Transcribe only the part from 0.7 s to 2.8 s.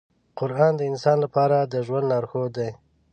د انسان لپاره د ژوند لارښود دی.